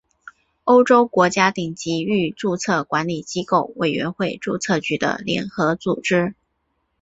[0.63, 6.33] 欧洲国家顶级域注册管理机构委员会注册局的联合组织。